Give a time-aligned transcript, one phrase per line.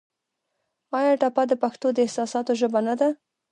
[0.97, 3.09] آیا ټپه د پښتو د احساساتو ژبه نه ده؟